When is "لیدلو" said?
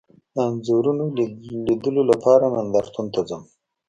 1.67-2.01